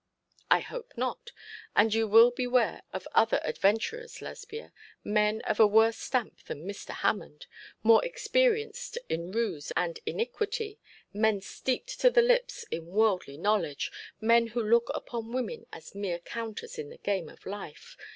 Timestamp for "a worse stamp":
5.59-6.39